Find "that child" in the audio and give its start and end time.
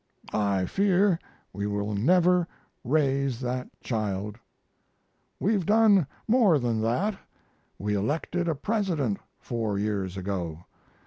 3.41-4.39